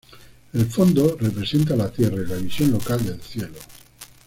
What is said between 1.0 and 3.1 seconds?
representa a la Tierra y la visión local